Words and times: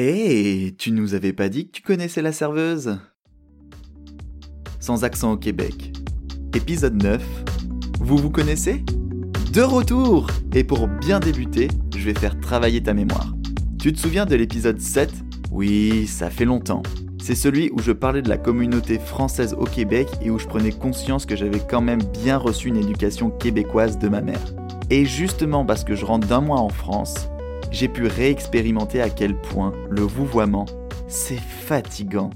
Hé, 0.00 0.76
tu 0.78 0.92
nous 0.92 1.14
avais 1.14 1.32
pas 1.32 1.48
dit 1.48 1.66
que 1.66 1.72
tu 1.72 1.82
connaissais 1.82 2.22
la 2.22 2.30
serveuse? 2.30 3.00
Sans 4.78 5.02
accent 5.02 5.32
au 5.32 5.36
Québec. 5.36 5.92
Épisode 6.54 7.02
9. 7.02 7.20
Vous 7.98 8.16
vous 8.16 8.30
connaissez? 8.30 8.84
De 9.52 9.60
retour 9.60 10.28
Et 10.54 10.62
pour 10.62 10.86
bien 10.86 11.18
débuter, 11.18 11.66
je 11.96 12.04
vais 12.04 12.14
faire 12.14 12.38
travailler 12.38 12.80
ta 12.80 12.94
mémoire. 12.94 13.34
Tu 13.80 13.92
te 13.92 13.98
souviens 13.98 14.24
de 14.24 14.36
l'épisode 14.36 14.80
7 14.80 15.10
Oui, 15.50 16.06
ça 16.06 16.30
fait 16.30 16.44
longtemps. 16.44 16.84
C'est 17.20 17.34
celui 17.34 17.68
où 17.72 17.80
je 17.80 17.90
parlais 17.90 18.22
de 18.22 18.28
la 18.28 18.38
communauté 18.38 19.00
française 19.00 19.56
au 19.58 19.64
Québec 19.64 20.06
et 20.22 20.30
où 20.30 20.38
je 20.38 20.46
prenais 20.46 20.70
conscience 20.70 21.26
que 21.26 21.34
j'avais 21.34 21.58
quand 21.58 21.80
même 21.80 22.04
bien 22.22 22.36
reçu 22.36 22.68
une 22.68 22.76
éducation 22.76 23.30
québécoise 23.30 23.98
de 23.98 24.08
ma 24.08 24.20
mère. 24.20 24.54
Et 24.90 25.04
justement 25.04 25.64
parce 25.64 25.82
que 25.82 25.96
je 25.96 26.04
rentre 26.04 26.28
d'un 26.28 26.40
mois 26.40 26.60
en 26.60 26.68
France, 26.68 27.28
j'ai 27.70 27.88
pu 27.88 28.06
réexpérimenter 28.06 29.00
à 29.00 29.10
quel 29.10 29.40
point 29.40 29.72
le 29.90 30.02
vouvoiement, 30.02 30.66
c'est 31.06 31.40
fatigant. 31.40 32.30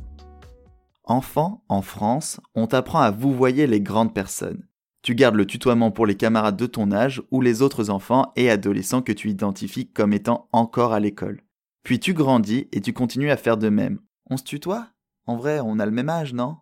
Enfant, 1.05 1.65
en 1.69 1.83
France, 1.83 2.41
on 2.55 2.67
t'apprend 2.67 3.01
à 3.01 3.11
vouvoyer 3.11 3.67
les 3.67 3.81
grandes 3.81 4.15
personnes. 4.15 4.67
Tu 5.03 5.15
gardes 5.15 5.35
le 5.35 5.47
tutoiement 5.47 5.91
pour 5.91 6.07
les 6.07 6.15
camarades 6.15 6.57
de 6.57 6.67
ton 6.67 6.93
âge 6.93 7.23
ou 7.33 7.41
les 7.41 7.61
autres 7.61 7.91
enfants 7.91 8.33
et 8.37 8.51
adolescents 8.51 9.03
que 9.03 9.13
tu 9.13 9.31
identifies 9.31 9.91
comme 9.91 10.13
étant 10.13 10.49
encore 10.53 10.93
à 10.93 11.01
l'école. 11.01 11.43
Puis 11.83 11.99
tu 11.99 12.15
grandis 12.15 12.69
et 12.71 12.81
tu 12.81 12.93
continues 12.93 13.31
à 13.31 13.37
faire 13.37 13.57
de 13.57 13.69
même. 13.69 13.99
On 14.31 14.37
se 14.37 14.45
tutoie? 14.45 14.87
En 15.27 15.37
vrai, 15.37 15.59
on 15.61 15.81
a 15.81 15.87
le 15.87 15.93
même 15.93 16.09
âge, 16.09 16.35
non? 16.35 16.59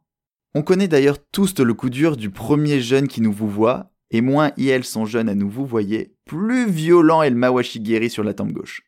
On 0.54 0.62
connaît 0.62 0.88
d'ailleurs 0.88 1.18
tous 1.30 1.58
le 1.58 1.74
coup 1.74 1.90
dur 1.90 2.16
du 2.16 2.30
premier 2.30 2.80
jeune 2.80 3.08
qui 3.08 3.20
nous 3.20 3.32
vouvoie, 3.32 3.90
et 4.10 4.20
moins 4.20 4.52
ils 4.56 4.84
sont 4.84 5.04
jeunes 5.04 5.28
à 5.28 5.34
nous 5.34 5.50
vouvoyer, 5.50 6.14
plus 6.24 6.70
violent 6.70 7.22
est 7.22 7.30
le 7.30 7.36
mawashigiri 7.36 8.10
sur 8.10 8.24
la 8.24 8.34
tempe 8.34 8.52
gauche. 8.52 8.82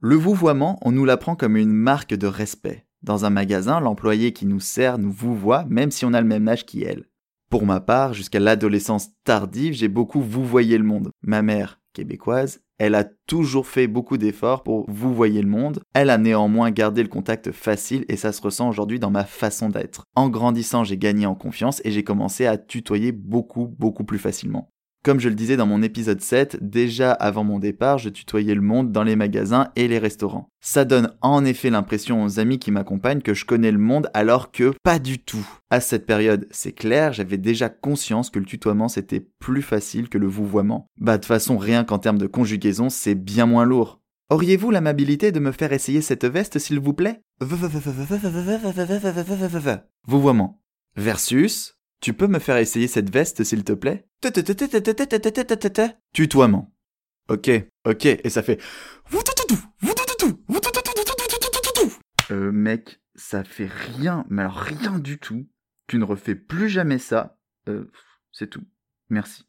Le 0.00 0.16
vouvoiement, 0.16 0.78
on 0.82 0.92
nous 0.92 1.04
l'apprend 1.04 1.36
comme 1.36 1.56
une 1.56 1.72
marque 1.72 2.14
de 2.14 2.26
respect. 2.26 2.86
Dans 3.02 3.24
un 3.24 3.30
magasin, 3.30 3.80
l'employé 3.80 4.32
qui 4.32 4.46
nous 4.46 4.60
sert 4.60 4.98
nous 4.98 5.12
vouvoie 5.12 5.64
même 5.68 5.90
si 5.90 6.04
on 6.04 6.14
a 6.14 6.20
le 6.20 6.26
même 6.26 6.48
âge 6.48 6.66
qu'elle. 6.66 7.06
Pour 7.50 7.66
ma 7.66 7.80
part, 7.80 8.14
jusqu'à 8.14 8.40
l'adolescence 8.40 9.10
tardive, 9.24 9.74
j'ai 9.74 9.88
beaucoup 9.88 10.20
vouvoyé 10.20 10.76
le 10.78 10.84
monde. 10.84 11.10
Ma 11.22 11.42
mère, 11.42 11.80
québécoise, 11.94 12.60
elle 12.78 12.94
a 12.94 13.04
toujours 13.04 13.66
fait 13.66 13.86
beaucoup 13.86 14.18
d'efforts 14.18 14.62
pour 14.62 14.84
vouvoyer 14.90 15.40
le 15.40 15.48
monde. 15.48 15.80
Elle 15.94 16.10
a 16.10 16.18
néanmoins 16.18 16.70
gardé 16.70 17.02
le 17.02 17.08
contact 17.08 17.52
facile 17.52 18.04
et 18.08 18.16
ça 18.16 18.32
se 18.32 18.42
ressent 18.42 18.68
aujourd'hui 18.68 18.98
dans 18.98 19.10
ma 19.10 19.24
façon 19.24 19.70
d'être. 19.70 20.04
En 20.14 20.28
grandissant, 20.28 20.84
j'ai 20.84 20.98
gagné 20.98 21.24
en 21.24 21.34
confiance 21.34 21.80
et 21.84 21.92
j'ai 21.92 22.04
commencé 22.04 22.46
à 22.46 22.58
tutoyer 22.58 23.12
beaucoup, 23.12 23.74
beaucoup 23.78 24.04
plus 24.04 24.18
facilement. 24.18 24.73
Comme 25.04 25.20
je 25.20 25.28
le 25.28 25.34
disais 25.34 25.58
dans 25.58 25.66
mon 25.66 25.82
épisode 25.82 26.22
7, 26.22 26.56
déjà 26.62 27.12
avant 27.12 27.44
mon 27.44 27.58
départ, 27.58 27.98
je 27.98 28.08
tutoyais 28.08 28.54
le 28.54 28.62
monde 28.62 28.90
dans 28.90 29.02
les 29.02 29.16
magasins 29.16 29.68
et 29.76 29.86
les 29.86 29.98
restaurants. 29.98 30.48
Ça 30.62 30.86
donne 30.86 31.10
en 31.20 31.44
effet 31.44 31.68
l'impression 31.68 32.24
aux 32.24 32.40
amis 32.40 32.58
qui 32.58 32.70
m'accompagnent 32.70 33.20
que 33.20 33.34
je 33.34 33.44
connais 33.44 33.70
le 33.70 33.76
monde 33.76 34.08
alors 34.14 34.50
que 34.50 34.72
pas 34.82 34.98
du 34.98 35.18
tout. 35.18 35.46
À 35.68 35.80
cette 35.80 36.06
période, 36.06 36.48
c'est 36.50 36.72
clair, 36.72 37.12
j'avais 37.12 37.36
déjà 37.36 37.68
conscience 37.68 38.30
que 38.30 38.38
le 38.38 38.46
tutoiement 38.46 38.88
c'était 38.88 39.20
plus 39.20 39.60
facile 39.60 40.08
que 40.08 40.16
le 40.16 40.26
vouvoiement. 40.26 40.86
Bah 40.98 41.18
de 41.18 41.26
façon 41.26 41.58
rien 41.58 41.84
qu'en 41.84 41.98
termes 41.98 42.16
de 42.16 42.26
conjugaison, 42.26 42.88
c'est 42.88 43.14
bien 43.14 43.44
moins 43.44 43.66
lourd. 43.66 44.00
Auriez-vous 44.30 44.70
l'amabilité 44.70 45.32
de 45.32 45.40
me 45.40 45.52
faire 45.52 45.74
essayer 45.74 46.00
cette 46.00 46.24
veste 46.24 46.58
s'il 46.58 46.80
vous 46.80 46.94
plaît 46.94 47.20
Vouvoiement. 50.08 50.62
Versus 50.96 51.73
tu 52.04 52.12
peux 52.12 52.26
me 52.26 52.38
faire 52.38 52.58
essayer 52.58 52.86
cette 52.86 53.08
veste, 53.08 53.44
s'il 53.44 53.64
te 53.64 53.72
plaît? 53.72 54.06
Tutoiement. 56.12 56.70
Ok, 57.30 57.50
ok, 57.86 58.04
et 58.04 58.28
ça 58.28 58.42
fait... 58.42 58.60
Euh, 62.30 62.52
mec, 62.52 63.00
ça 63.14 63.42
fait 63.42 63.70
rien, 63.96 64.26
mais 64.28 64.42
alors 64.42 64.56
rien 64.56 64.98
du 64.98 65.16
tout. 65.16 65.48
Tu 65.86 65.96
ne 65.98 66.04
refais 66.04 66.34
plus 66.34 66.68
jamais 66.68 66.98
ça. 66.98 67.38
Euh, 67.70 67.90
c'est 68.32 68.50
tout. 68.50 68.64
Merci. 69.08 69.44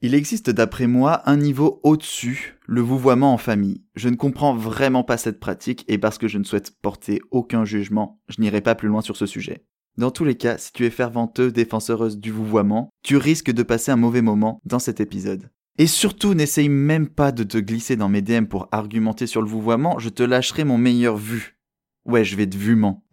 Il 0.00 0.16
existe 0.16 0.50
d'après 0.50 0.88
moi 0.88 1.22
un 1.30 1.36
niveau 1.36 1.78
au-dessus, 1.84 2.58
le 2.66 2.80
vouvoiement 2.80 3.32
en 3.32 3.38
famille. 3.38 3.84
Je 3.94 4.08
ne 4.08 4.16
comprends 4.16 4.56
vraiment 4.56 5.04
pas 5.04 5.18
cette 5.18 5.38
pratique 5.38 5.84
et 5.86 5.98
parce 5.98 6.18
que 6.18 6.26
je 6.26 6.38
ne 6.38 6.44
souhaite 6.44 6.76
porter 6.82 7.20
aucun 7.30 7.64
jugement, 7.64 8.20
je 8.28 8.40
n'irai 8.40 8.60
pas 8.60 8.74
plus 8.74 8.88
loin 8.88 9.02
sur 9.02 9.16
ce 9.16 9.26
sujet. 9.26 9.64
Dans 10.00 10.10
tous 10.10 10.24
les 10.24 10.34
cas, 10.34 10.56
si 10.56 10.72
tu 10.72 10.86
es 10.86 10.90
ferventeuse 10.90 11.52
défenseuse 11.52 12.18
du 12.18 12.30
vouvoiement, 12.30 12.88
tu 13.02 13.18
risques 13.18 13.50
de 13.50 13.62
passer 13.62 13.90
un 13.92 13.96
mauvais 13.96 14.22
moment 14.22 14.62
dans 14.64 14.78
cet 14.78 14.98
épisode. 14.98 15.50
Et 15.76 15.86
surtout, 15.86 16.32
n'essaye 16.32 16.70
même 16.70 17.06
pas 17.06 17.32
de 17.32 17.42
te 17.42 17.58
glisser 17.58 17.96
dans 17.96 18.08
mes 18.08 18.22
DM 18.22 18.46
pour 18.46 18.66
argumenter 18.72 19.26
sur 19.26 19.42
le 19.42 19.48
vouvoiement, 19.48 19.98
je 19.98 20.08
te 20.08 20.22
lâcherai 20.22 20.64
mon 20.64 20.78
meilleur 20.78 21.18
vu. 21.18 21.58
Ouais, 22.06 22.24
je 22.24 22.34
vais 22.34 22.46
te 22.46 22.56
vument. 22.56 23.04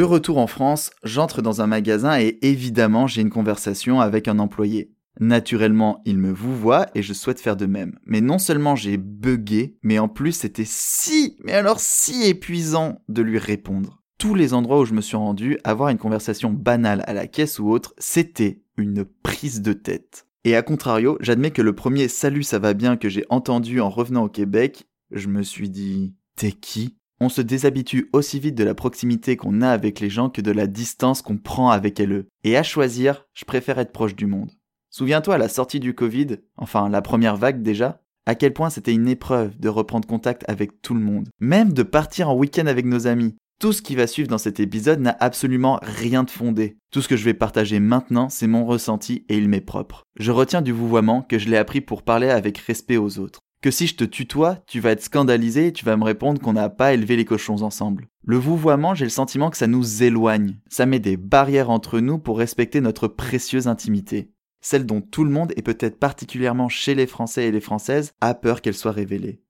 De 0.00 0.04
retour 0.04 0.38
en 0.38 0.46
France, 0.46 0.92
j'entre 1.04 1.42
dans 1.42 1.60
un 1.60 1.66
magasin 1.66 2.18
et 2.18 2.38
évidemment 2.40 3.06
j'ai 3.06 3.20
une 3.20 3.28
conversation 3.28 4.00
avec 4.00 4.28
un 4.28 4.38
employé. 4.38 4.94
Naturellement, 5.20 6.00
il 6.06 6.16
me 6.16 6.32
vouvoie 6.32 6.86
et 6.94 7.02
je 7.02 7.12
souhaite 7.12 7.38
faire 7.38 7.54
de 7.54 7.66
même. 7.66 7.98
Mais 8.06 8.22
non 8.22 8.38
seulement 8.38 8.76
j'ai 8.76 8.96
bugué, 8.96 9.76
mais 9.82 9.98
en 9.98 10.08
plus 10.08 10.32
c'était 10.32 10.64
si, 10.64 11.36
mais 11.44 11.52
alors 11.52 11.80
si 11.80 12.22
épuisant 12.22 13.02
de 13.10 13.20
lui 13.20 13.36
répondre. 13.36 14.00
Tous 14.16 14.34
les 14.34 14.54
endroits 14.54 14.80
où 14.80 14.84
je 14.86 14.94
me 14.94 15.02
suis 15.02 15.18
rendu, 15.18 15.58
avoir 15.64 15.90
une 15.90 15.98
conversation 15.98 16.50
banale 16.50 17.04
à 17.06 17.12
la 17.12 17.26
caisse 17.26 17.58
ou 17.58 17.68
autre, 17.68 17.92
c'était 17.98 18.62
une 18.78 19.04
prise 19.04 19.60
de 19.60 19.74
tête. 19.74 20.26
Et 20.44 20.56
à 20.56 20.62
contrario, 20.62 21.18
j'admets 21.20 21.50
que 21.50 21.60
le 21.60 21.74
premier 21.74 22.08
salut 22.08 22.42
ça 22.42 22.58
va 22.58 22.72
bien 22.72 22.96
que 22.96 23.10
j'ai 23.10 23.26
entendu 23.28 23.82
en 23.82 23.90
revenant 23.90 24.24
au 24.24 24.30
Québec, 24.30 24.88
je 25.10 25.28
me 25.28 25.42
suis 25.42 25.68
dit, 25.68 26.14
t'es 26.36 26.52
qui? 26.52 26.96
On 27.20 27.28
se 27.28 27.42
déshabitue 27.42 28.08
aussi 28.14 28.40
vite 28.40 28.54
de 28.54 28.64
la 28.64 28.74
proximité 28.74 29.36
qu'on 29.36 29.60
a 29.60 29.68
avec 29.68 30.00
les 30.00 30.08
gens 30.08 30.30
que 30.30 30.40
de 30.40 30.50
la 30.50 30.66
distance 30.66 31.20
qu'on 31.20 31.36
prend 31.36 31.70
avec 31.70 32.00
eux. 32.00 32.28
Et 32.44 32.56
à 32.56 32.62
choisir, 32.62 33.26
je 33.34 33.44
préfère 33.44 33.78
être 33.78 33.92
proche 33.92 34.16
du 34.16 34.26
monde. 34.26 34.50
Souviens-toi 34.88 35.34
à 35.34 35.38
la 35.38 35.50
sortie 35.50 35.80
du 35.80 35.94
Covid, 35.94 36.38
enfin 36.56 36.88
la 36.88 37.02
première 37.02 37.36
vague 37.36 37.62
déjà, 37.62 38.02
à 38.26 38.34
quel 38.34 38.54
point 38.54 38.70
c'était 38.70 38.94
une 38.94 39.08
épreuve 39.08 39.58
de 39.58 39.68
reprendre 39.68 40.08
contact 40.08 40.44
avec 40.48 40.80
tout 40.80 40.94
le 40.94 41.00
monde, 41.00 41.28
même 41.40 41.72
de 41.74 41.82
partir 41.82 42.30
en 42.30 42.34
week-end 42.34 42.66
avec 42.66 42.86
nos 42.86 43.06
amis. 43.06 43.36
Tout 43.60 43.74
ce 43.74 43.82
qui 43.82 43.94
va 43.94 44.06
suivre 44.06 44.28
dans 44.28 44.38
cet 44.38 44.58
épisode 44.58 45.00
n'a 45.00 45.16
absolument 45.20 45.78
rien 45.82 46.24
de 46.24 46.30
fondé. 46.30 46.78
Tout 46.90 47.02
ce 47.02 47.08
que 47.08 47.16
je 47.16 47.24
vais 47.24 47.34
partager 47.34 47.78
maintenant, 47.78 48.30
c'est 48.30 48.46
mon 48.46 48.64
ressenti 48.64 49.26
et 49.28 49.36
il 49.36 49.50
m'est 49.50 49.60
propre. 49.60 50.04
Je 50.18 50.32
retiens 50.32 50.62
du 50.62 50.72
vouvoiement 50.72 51.20
que 51.20 51.38
je 51.38 51.50
l'ai 51.50 51.58
appris 51.58 51.82
pour 51.82 52.02
parler 52.02 52.30
avec 52.30 52.56
respect 52.56 52.96
aux 52.96 53.18
autres 53.18 53.40
que 53.60 53.70
si 53.70 53.86
je 53.86 53.96
te 53.96 54.04
tutoie, 54.04 54.56
tu 54.66 54.80
vas 54.80 54.90
être 54.90 55.02
scandalisé 55.02 55.68
et 55.68 55.72
tu 55.72 55.84
vas 55.84 55.96
me 55.96 56.04
répondre 56.04 56.40
qu'on 56.40 56.54
n'a 56.54 56.70
pas 56.70 56.94
élevé 56.94 57.16
les 57.16 57.24
cochons 57.24 57.62
ensemble. 57.62 58.08
Le 58.24 58.36
vouvoiement, 58.36 58.94
j'ai 58.94 59.04
le 59.04 59.10
sentiment 59.10 59.50
que 59.50 59.56
ça 59.56 59.66
nous 59.66 60.02
éloigne. 60.02 60.60
Ça 60.68 60.86
met 60.86 60.98
des 60.98 61.16
barrières 61.16 61.70
entre 61.70 62.00
nous 62.00 62.18
pour 62.18 62.38
respecter 62.38 62.80
notre 62.80 63.08
précieuse 63.08 63.68
intimité. 63.68 64.32
Celle 64.62 64.86
dont 64.86 65.00
tout 65.00 65.24
le 65.24 65.30
monde, 65.30 65.52
et 65.56 65.62
peut-être 65.62 65.98
particulièrement 65.98 66.68
chez 66.68 66.94
les 66.94 67.06
Français 67.06 67.46
et 67.46 67.52
les 67.52 67.60
Françaises, 67.60 68.12
a 68.20 68.34
peur 68.34 68.60
qu'elle 68.60 68.74
soit 68.74 68.92
révélée. 68.92 69.42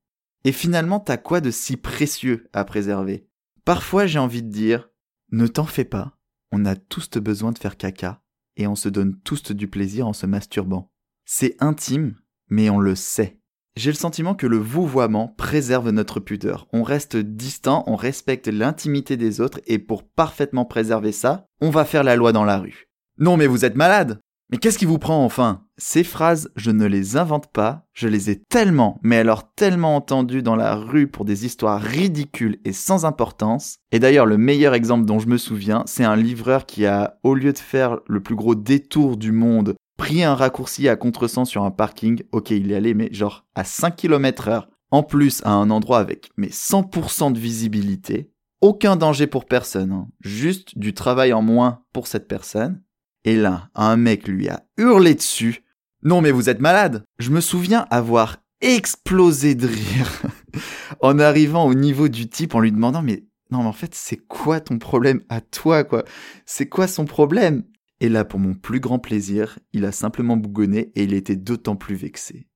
Et 0.44 0.52
finalement, 0.52 1.00
t'as 1.00 1.16
quoi 1.16 1.40
de 1.40 1.50
si 1.50 1.76
précieux 1.76 2.48
à 2.52 2.64
préserver? 2.64 3.26
Parfois, 3.64 4.06
j'ai 4.06 4.18
envie 4.18 4.42
de 4.42 4.50
dire, 4.50 4.88
ne 5.32 5.46
t'en 5.46 5.66
fais 5.66 5.84
pas, 5.84 6.16
on 6.52 6.64
a 6.64 6.76
tous 6.76 7.10
besoin 7.18 7.52
de 7.52 7.58
faire 7.58 7.76
caca, 7.76 8.22
et 8.56 8.66
on 8.66 8.76
se 8.76 8.88
donne 8.88 9.18
tous 9.20 9.52
du 9.52 9.68
plaisir 9.68 10.06
en 10.06 10.12
se 10.12 10.26
masturbant. 10.26 10.92
C'est 11.24 11.56
intime, 11.60 12.16
mais 12.48 12.70
on 12.70 12.78
le 12.78 12.94
sait. 12.94 13.39
J'ai 13.82 13.92
le 13.92 13.96
sentiment 13.96 14.34
que 14.34 14.46
le 14.46 14.58
vouvoiement 14.58 15.28
préserve 15.38 15.88
notre 15.88 16.20
pudeur. 16.20 16.68
On 16.74 16.82
reste 16.82 17.16
distant, 17.16 17.82
on 17.86 17.96
respecte 17.96 18.46
l'intimité 18.46 19.16
des 19.16 19.40
autres 19.40 19.58
et 19.66 19.78
pour 19.78 20.02
parfaitement 20.02 20.66
préserver 20.66 21.12
ça, 21.12 21.46
on 21.62 21.70
va 21.70 21.86
faire 21.86 22.04
la 22.04 22.14
loi 22.14 22.32
dans 22.32 22.44
la 22.44 22.58
rue. 22.58 22.90
Non 23.16 23.38
mais 23.38 23.46
vous 23.46 23.64
êtes 23.64 23.76
malade 23.76 24.20
Mais 24.52 24.58
qu'est-ce 24.58 24.76
qui 24.76 24.84
vous 24.84 24.98
prend 24.98 25.24
enfin? 25.24 25.62
Ces 25.78 26.04
phrases, 26.04 26.50
je 26.56 26.70
ne 26.70 26.84
les 26.84 27.16
invente 27.16 27.46
pas, 27.46 27.86
je 27.94 28.06
les 28.06 28.28
ai 28.28 28.42
tellement, 28.50 29.00
mais 29.02 29.16
alors 29.16 29.50
tellement 29.54 29.96
entendues 29.96 30.42
dans 30.42 30.56
la 30.56 30.74
rue 30.74 31.06
pour 31.06 31.24
des 31.24 31.46
histoires 31.46 31.80
ridicules 31.80 32.60
et 32.66 32.74
sans 32.74 33.06
importance. 33.06 33.78
Et 33.92 33.98
d'ailleurs, 33.98 34.26
le 34.26 34.36
meilleur 34.36 34.74
exemple 34.74 35.06
dont 35.06 35.20
je 35.20 35.28
me 35.28 35.38
souviens, 35.38 35.84
c'est 35.86 36.04
un 36.04 36.16
livreur 36.16 36.66
qui 36.66 36.84
a, 36.84 37.18
au 37.22 37.32
lieu 37.32 37.54
de 37.54 37.58
faire 37.58 38.00
le 38.08 38.22
plus 38.22 38.34
gros 38.34 38.54
détour 38.54 39.16
du 39.16 39.32
monde 39.32 39.74
pris 40.00 40.22
un 40.22 40.34
raccourci 40.34 40.88
à 40.88 40.96
contresens 40.96 41.46
sur 41.46 41.62
un 41.62 41.70
parking, 41.70 42.22
ok 42.32 42.52
il 42.52 42.72
est 42.72 42.74
allé 42.74 42.94
mais 42.94 43.12
genre 43.12 43.44
à 43.54 43.64
5 43.64 43.96
km 43.96 44.48
heure, 44.48 44.70
en 44.90 45.02
plus 45.02 45.42
à 45.44 45.50
un 45.50 45.68
endroit 45.68 45.98
avec 45.98 46.30
mais 46.38 46.48
100% 46.48 47.34
de 47.34 47.38
visibilité, 47.38 48.30
aucun 48.62 48.96
danger 48.96 49.26
pour 49.26 49.44
personne, 49.44 49.92
hein. 49.92 50.08
juste 50.22 50.78
du 50.78 50.94
travail 50.94 51.34
en 51.34 51.42
moins 51.42 51.82
pour 51.92 52.06
cette 52.06 52.28
personne. 52.28 52.82
Et 53.26 53.36
là, 53.36 53.68
un 53.74 53.98
mec 53.98 54.26
lui 54.26 54.48
a 54.48 54.62
hurlé 54.78 55.14
dessus. 55.14 55.64
Non 56.02 56.22
mais 56.22 56.30
vous 56.30 56.48
êtes 56.48 56.60
malade 56.60 57.04
Je 57.18 57.28
me 57.28 57.42
souviens 57.42 57.86
avoir 57.90 58.38
explosé 58.62 59.54
de 59.54 59.66
rire 59.66 60.22
en 61.02 61.18
arrivant 61.18 61.66
au 61.66 61.74
niveau 61.74 62.08
du 62.08 62.26
type 62.26 62.54
en 62.54 62.60
lui 62.60 62.72
demandant 62.72 63.02
mais 63.02 63.26
non 63.50 63.58
mais 63.58 63.68
en 63.68 63.74
fait 63.74 63.94
c'est 63.94 64.16
quoi 64.16 64.60
ton 64.60 64.78
problème 64.78 65.20
à 65.28 65.42
toi 65.42 65.84
quoi? 65.84 66.04
C'est 66.46 66.70
quoi 66.70 66.86
son 66.86 67.04
problème? 67.04 67.64
Et 68.02 68.08
là 68.08 68.24
pour 68.24 68.40
mon 68.40 68.54
plus 68.54 68.80
grand 68.80 68.98
plaisir, 68.98 69.58
il 69.74 69.84
a 69.84 69.92
simplement 69.92 70.38
bougonné 70.38 70.90
et 70.94 71.04
il 71.04 71.12
était 71.12 71.36
d'autant 71.36 71.76
plus 71.76 71.96
vexé. 71.96 72.48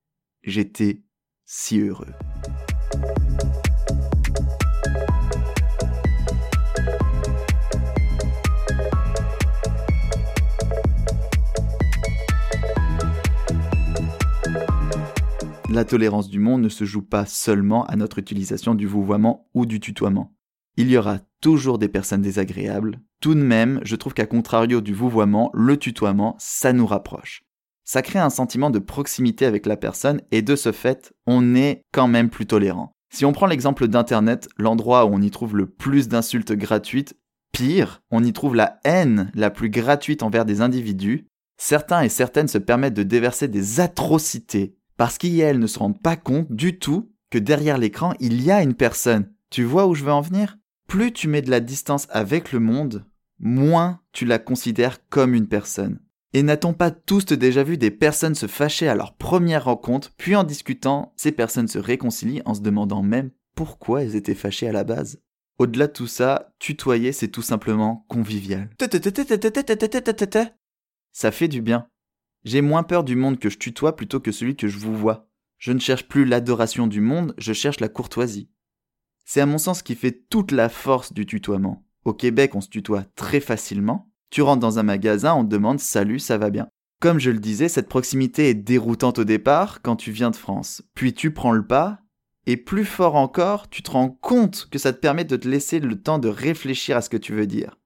J'étais 0.42 1.02
si 1.44 1.80
heureux. 1.80 2.12
La 15.68 15.84
tolérance 15.84 16.30
du 16.30 16.38
monde 16.38 16.62
ne 16.62 16.68
se 16.70 16.84
joue 16.84 17.02
pas 17.02 17.26
seulement 17.26 17.84
à 17.84 17.96
notre 17.96 18.18
utilisation 18.18 18.74
du 18.74 18.86
vouvoiement 18.86 19.50
ou 19.52 19.66
du 19.66 19.78
tutoiement. 19.78 20.34
Il 20.78 20.90
y 20.90 20.96
aura 20.96 21.18
toujours 21.42 21.78
des 21.78 21.88
personnes 21.88 22.22
désagréables. 22.22 23.00
Tout 23.24 23.34
de 23.34 23.40
même, 23.40 23.80
je 23.84 23.96
trouve 23.96 24.12
qu'à 24.12 24.26
contrario 24.26 24.82
du 24.82 24.92
vouvoiement, 24.92 25.50
le 25.54 25.78
tutoiement, 25.78 26.36
ça 26.38 26.74
nous 26.74 26.86
rapproche. 26.86 27.42
Ça 27.82 28.02
crée 28.02 28.18
un 28.18 28.28
sentiment 28.28 28.68
de 28.68 28.78
proximité 28.78 29.46
avec 29.46 29.64
la 29.64 29.78
personne 29.78 30.20
et 30.30 30.42
de 30.42 30.54
ce 30.54 30.72
fait, 30.72 31.14
on 31.26 31.54
est 31.54 31.80
quand 31.90 32.06
même 32.06 32.28
plus 32.28 32.44
tolérant. 32.44 32.92
Si 33.10 33.24
on 33.24 33.32
prend 33.32 33.46
l'exemple 33.46 33.88
d'Internet, 33.88 34.50
l'endroit 34.58 35.06
où 35.06 35.14
on 35.14 35.22
y 35.22 35.30
trouve 35.30 35.56
le 35.56 35.64
plus 35.64 36.06
d'insultes 36.06 36.52
gratuites, 36.52 37.16
pire, 37.50 38.02
on 38.10 38.22
y 38.22 38.34
trouve 38.34 38.56
la 38.56 38.78
haine 38.84 39.30
la 39.34 39.48
plus 39.48 39.70
gratuite 39.70 40.22
envers 40.22 40.44
des 40.44 40.60
individus, 40.60 41.26
certains 41.56 42.02
et 42.02 42.10
certaines 42.10 42.48
se 42.48 42.58
permettent 42.58 42.92
de 42.92 43.04
déverser 43.04 43.48
des 43.48 43.80
atrocités 43.80 44.76
parce 44.98 45.16
qu'ils 45.16 45.40
et 45.40 45.44
elles 45.44 45.58
ne 45.58 45.66
se 45.66 45.78
rendent 45.78 46.02
pas 46.02 46.16
compte 46.16 46.52
du 46.52 46.78
tout 46.78 47.10
que 47.30 47.38
derrière 47.38 47.78
l'écran, 47.78 48.12
il 48.20 48.42
y 48.42 48.50
a 48.50 48.62
une 48.62 48.74
personne. 48.74 49.32
Tu 49.48 49.64
vois 49.64 49.86
où 49.86 49.94
je 49.94 50.04
veux 50.04 50.12
en 50.12 50.20
venir? 50.20 50.58
Plus 50.88 51.10
tu 51.10 51.26
mets 51.26 51.40
de 51.40 51.50
la 51.50 51.60
distance 51.60 52.06
avec 52.10 52.52
le 52.52 52.60
monde, 52.60 53.06
moins 53.38 54.00
tu 54.12 54.24
la 54.24 54.38
considères 54.38 55.06
comme 55.08 55.34
une 55.34 55.48
personne. 55.48 56.00
Et 56.32 56.42
n'a-t-on 56.42 56.72
pas 56.72 56.90
tous 56.90 57.26
déjà 57.26 57.62
vu 57.62 57.78
des 57.78 57.92
personnes 57.92 58.34
se 58.34 58.46
fâcher 58.46 58.88
à 58.88 58.96
leur 58.96 59.14
première 59.14 59.66
rencontre, 59.66 60.12
puis 60.16 60.34
en 60.34 60.42
discutant, 60.42 61.12
ces 61.16 61.30
personnes 61.30 61.68
se 61.68 61.78
réconcilient 61.78 62.42
en 62.44 62.54
se 62.54 62.60
demandant 62.60 63.02
même 63.02 63.30
pourquoi 63.54 64.02
elles 64.02 64.16
étaient 64.16 64.34
fâchées 64.34 64.68
à 64.68 64.72
la 64.72 64.82
base? 64.82 65.20
Au-delà 65.58 65.86
de 65.86 65.92
tout 65.92 66.08
ça, 66.08 66.52
tutoyer 66.58 67.12
c'est 67.12 67.28
tout 67.28 67.42
simplement 67.42 68.04
convivial. 68.08 68.68
Ça 71.12 71.30
fait 71.30 71.46
du 71.46 71.62
bien. 71.62 71.86
J'ai 72.44 72.60
moins 72.60 72.82
peur 72.82 73.04
du 73.04 73.14
monde 73.14 73.38
que 73.38 73.48
je 73.48 73.58
tutoie 73.58 73.94
plutôt 73.94 74.18
que 74.18 74.32
celui 74.32 74.56
que 74.56 74.66
je 74.66 74.78
vous 74.78 74.96
vois. 74.96 75.28
Je 75.58 75.70
ne 75.70 75.78
cherche 75.78 76.08
plus 76.08 76.24
l'adoration 76.24 76.88
du 76.88 77.00
monde, 77.00 77.34
je 77.38 77.52
cherche 77.52 77.78
la 77.78 77.88
courtoisie. 77.88 78.50
C'est 79.24 79.40
à 79.40 79.46
mon 79.46 79.58
sens 79.58 79.82
qui 79.82 79.94
fait 79.94 80.26
toute 80.28 80.50
la 80.50 80.68
force 80.68 81.12
du 81.12 81.24
tutoiement. 81.24 81.86
Au 82.04 82.12
Québec, 82.12 82.54
on 82.54 82.60
se 82.60 82.68
tutoie 82.68 83.04
très 83.16 83.40
facilement. 83.40 84.10
Tu 84.30 84.42
rentres 84.42 84.60
dans 84.60 84.78
un 84.78 84.82
magasin, 84.82 85.34
on 85.34 85.44
te 85.44 85.50
demande 85.50 85.80
salut, 85.80 86.18
ça 86.18 86.38
va 86.38 86.50
bien. 86.50 86.68
Comme 87.00 87.18
je 87.18 87.30
le 87.30 87.38
disais, 87.38 87.68
cette 87.68 87.88
proximité 87.88 88.48
est 88.48 88.54
déroutante 88.54 89.18
au 89.18 89.24
départ 89.24 89.82
quand 89.82 89.96
tu 89.96 90.10
viens 90.10 90.30
de 90.30 90.36
France. 90.36 90.82
Puis 90.94 91.14
tu 91.14 91.32
prends 91.32 91.52
le 91.52 91.66
pas, 91.66 92.00
et 92.46 92.56
plus 92.56 92.84
fort 92.84 93.16
encore, 93.16 93.68
tu 93.68 93.82
te 93.82 93.90
rends 93.90 94.10
compte 94.10 94.68
que 94.70 94.78
ça 94.78 94.92
te 94.92 94.98
permet 94.98 95.24
de 95.24 95.36
te 95.36 95.48
laisser 95.48 95.80
le 95.80 96.00
temps 96.00 96.18
de 96.18 96.28
réfléchir 96.28 96.96
à 96.96 97.00
ce 97.00 97.08
que 97.08 97.16
tu 97.16 97.32
veux 97.32 97.46
dire. 97.46 97.78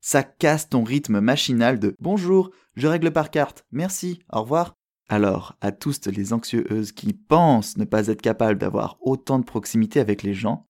Ça 0.00 0.22
casse 0.22 0.68
ton 0.68 0.84
rythme 0.84 1.20
machinal 1.20 1.78
de 1.78 1.96
bonjour, 1.98 2.50
je 2.76 2.86
règle 2.86 3.10
par 3.12 3.30
carte, 3.30 3.64
merci, 3.72 4.20
au 4.32 4.42
revoir. 4.42 4.74
Alors, 5.08 5.56
à 5.60 5.72
tous 5.72 6.06
les 6.06 6.32
anxieuses 6.32 6.92
qui 6.92 7.12
pensent 7.12 7.76
ne 7.76 7.84
pas 7.84 8.08
être 8.08 8.22
capables 8.22 8.58
d'avoir 8.58 8.98
autant 9.00 9.38
de 9.38 9.44
proximité 9.44 10.00
avec 10.00 10.22
les 10.22 10.34
gens, 10.34 10.68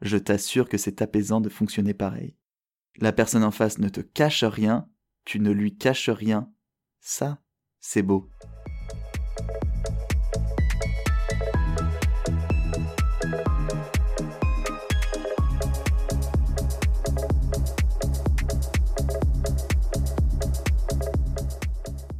je 0.00 0.16
t'assure 0.16 0.68
que 0.68 0.78
c'est 0.78 1.02
apaisant 1.02 1.40
de 1.40 1.48
fonctionner 1.48 1.94
pareil. 1.94 2.37
La 3.00 3.12
personne 3.12 3.44
en 3.44 3.52
face 3.52 3.78
ne 3.78 3.88
te 3.88 4.00
cache 4.00 4.42
rien, 4.42 4.88
tu 5.24 5.38
ne 5.38 5.52
lui 5.52 5.76
caches 5.76 6.10
rien. 6.10 6.50
Ça, 7.00 7.38
c'est 7.78 8.02
beau. 8.02 8.28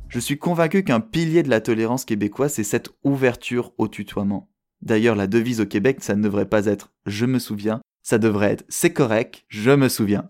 Je 0.09 0.21
suis 0.21 0.39
convaincu 0.39 0.85
qu'un 0.85 1.01
pilier 1.01 1.43
de 1.43 1.51
la 1.51 1.61
tolérance 1.61 2.05
québécoise, 2.05 2.53
c'est 2.53 2.63
cette 2.63 2.91
ouverture 3.03 3.73
au 3.79 3.89
tutoiement. 3.89 4.49
D'ailleurs, 4.81 5.17
la 5.17 5.27
devise 5.27 5.61
au 5.61 5.67
Québec, 5.67 5.99
ça 6.03 6.15
ne 6.15 6.23
devrait 6.23 6.49
pas 6.49 6.67
être 6.67 6.93
je 7.05 7.27
me 7.27 7.41
souviens, 7.41 7.81
ça 8.05 8.19
devrait 8.19 8.53
être 8.53 8.65
c'est 8.69 8.93
correct, 8.93 9.45
je 9.49 9.73
me 9.73 9.89
souviens. 9.89 10.29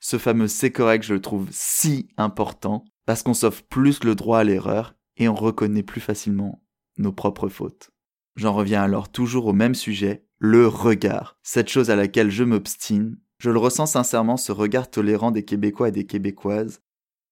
Ce 0.00 0.18
fameux 0.18 0.48
c'est 0.48 0.70
correct, 0.70 1.04
je 1.04 1.14
le 1.14 1.20
trouve 1.20 1.48
si 1.50 2.08
important 2.16 2.84
parce 3.06 3.22
qu'on 3.22 3.34
s'offre 3.34 3.62
plus 3.64 4.04
le 4.04 4.14
droit 4.14 4.38
à 4.38 4.44
l'erreur 4.44 4.94
et 5.16 5.28
on 5.28 5.34
reconnaît 5.34 5.82
plus 5.82 6.00
facilement 6.00 6.62
nos 6.98 7.12
propres 7.12 7.48
fautes. 7.48 7.90
J'en 8.36 8.52
reviens 8.52 8.82
alors 8.82 9.10
toujours 9.10 9.46
au 9.46 9.52
même 9.52 9.74
sujet, 9.74 10.26
le 10.38 10.66
regard. 10.66 11.38
Cette 11.42 11.68
chose 11.68 11.90
à 11.90 11.96
laquelle 11.96 12.30
je 12.30 12.44
m'obstine, 12.44 13.18
je 13.38 13.50
le 13.50 13.58
ressens 13.58 13.86
sincèrement, 13.86 14.36
ce 14.36 14.52
regard 14.52 14.90
tolérant 14.90 15.30
des 15.30 15.44
Québécois 15.44 15.88
et 15.88 15.92
des 15.92 16.06
Québécoises, 16.06 16.82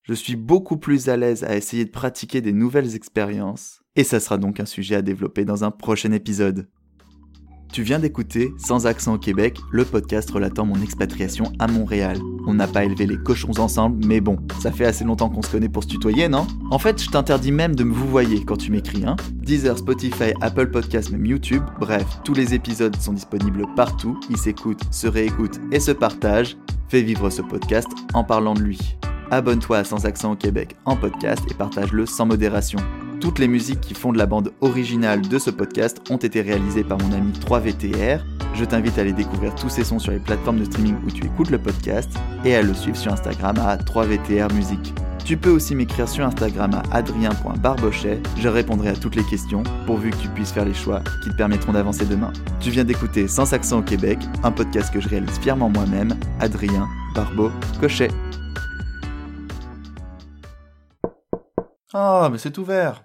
je 0.03 0.15
suis 0.15 0.37
beaucoup 0.37 0.77
plus 0.77 1.09
à 1.09 1.17
l'aise 1.17 1.45
à 1.45 1.57
essayer 1.57 1.85
de 1.87 1.91
pratiquer 1.91 2.43
des 2.43 2.53
nouvelles 2.53 2.95
expériences, 2.95 3.83
et 3.97 4.05
ça 4.05 4.21
sera 4.21 4.37
donc 4.37 4.61
un 4.61 4.67
sujet 4.67 4.97
à 4.97 5.03
développer 5.03 5.47
dans 5.47 5.65
un 5.65 5.71
prochain 5.71 6.13
épisode. 6.13 6.69
Tu 7.75 7.83
viens 7.83 7.99
d'écouter 7.99 8.55
Sans 8.57 8.87
accent 8.87 9.15
au 9.15 9.19
Québec, 9.19 9.59
le 9.73 9.85
podcast 9.85 10.31
relatant 10.31 10.65
mon 10.65 10.81
expatriation 10.81 11.53
à 11.59 11.67
Montréal. 11.67 12.19
On 12.47 12.55
n'a 12.55 12.69
pas 12.69 12.85
élevé 12.85 13.05
les 13.05 13.17
cochons 13.17 13.59
ensemble, 13.59 14.07
mais 14.07 14.21
bon, 14.21 14.39
ça 14.63 14.71
fait 14.71 14.85
assez 14.85 15.03
longtemps 15.03 15.29
qu'on 15.29 15.43
se 15.43 15.51
connaît 15.51 15.69
pour 15.69 15.83
se 15.83 15.89
tutoyer, 15.89 16.29
non? 16.29 16.47
En 16.71 16.79
fait, 16.79 17.03
je 17.03 17.11
t'interdis 17.11 17.51
même 17.51 17.75
de 17.75 17.83
me 17.83 17.93
vous 17.93 18.07
voyer 18.07 18.45
quand 18.45 18.59
tu 18.59 18.71
m'écris, 18.71 19.05
hein 19.05 19.17
Deezer, 19.43 19.77
Spotify, 19.77 20.35
Apple 20.41 20.71
Podcasts, 20.71 21.11
même 21.11 21.27
YouTube, 21.27 21.65
bref, 21.81 22.07
tous 22.23 22.35
les 22.35 22.55
épisodes 22.55 22.95
sont 22.95 23.13
disponibles 23.13 23.65
partout, 23.75 24.21
ils 24.31 24.39
s'écoutent, 24.39 24.85
se 24.93 25.09
réécoutent 25.09 25.61
et 25.73 25.81
se 25.81 25.91
partagent. 25.91 26.57
Fais 26.87 27.03
vivre 27.03 27.29
ce 27.29 27.43
podcast 27.43 27.89
en 28.13 28.23
parlant 28.23 28.55
de 28.55 28.61
lui 28.61 28.79
abonne-toi 29.31 29.79
à 29.79 29.85
Sans 29.85 30.07
Accent 30.07 30.33
au 30.33 30.37
Québec 30.37 30.77
en 30.85 30.95
podcast 30.95 31.43
et 31.51 31.55
partage-le 31.55 32.07
sans 32.07 32.27
modération. 32.27 32.79
Toutes 33.25 33.39
les 33.39 33.49
musiques 33.49 33.81
qui 33.81 33.95
font 33.95 34.13
de 34.13 34.19
la 34.19 34.27
bande 34.27 34.53
originale 34.61 35.23
de 35.23 35.39
ce 35.39 35.49
podcast 35.49 35.99
ont 36.11 36.19
été 36.19 36.43
réalisées 36.43 36.85
par 36.85 36.99
mon 36.99 37.11
ami 37.11 37.33
3VTR. 37.33 38.21
Je 38.53 38.65
t'invite 38.67 38.99
à 38.99 39.01
aller 39.01 39.15
découvrir 39.15 39.55
tous 39.55 39.71
ces 39.71 39.83
sons 39.83 39.99
sur 39.99 40.13
les 40.13 40.19
plateformes 40.19 40.59
de 40.59 40.67
streaming 40.67 40.97
où 41.07 41.11
tu 41.11 41.25
écoutes 41.25 41.49
le 41.49 41.59
podcast 41.59 42.13
et 42.45 42.55
à 42.55 42.61
le 42.61 42.75
suivre 42.75 42.99
sur 42.99 43.11
Instagram 43.15 43.57
à 43.61 43.79
3VTR 43.79 44.53
Musique. 44.53 44.93
Tu 45.25 45.39
peux 45.39 45.49
aussi 45.49 45.75
m'écrire 45.75 46.07
sur 46.07 46.27
Instagram 46.27 46.75
à 46.75 46.83
adrien.barbochet, 46.95 48.21
je 48.37 48.49
répondrai 48.49 48.91
à 48.91 48.95
toutes 48.95 49.17
les 49.17 49.25
questions 49.25 49.63
pourvu 49.87 50.11
que 50.11 50.17
tu 50.17 50.29
puisses 50.29 50.53
faire 50.53 50.67
les 50.67 50.75
choix 50.75 51.01
qui 51.23 51.31
te 51.31 51.37
permettront 51.37 51.73
d'avancer 51.73 52.05
demain. 52.05 52.31
Tu 52.61 52.69
viens 52.69 52.85
d'écouter 52.85 53.27
Sans 53.27 53.55
accent 53.55 53.79
au 53.79 53.83
Québec, 53.83 54.19
un 54.43 54.53
podcast 54.53 54.93
que 54.93 55.01
je 55.01 55.09
réalise 55.09 55.39
fièrement 55.39 55.71
moi-même, 55.71 56.15
Adrien 56.41 56.87
Barbeau 57.15 57.51
Cochet. 57.81 58.11
Ah, 61.95 62.29
mais 62.31 62.37
c'est 62.37 62.59
ouvert. 62.59 63.04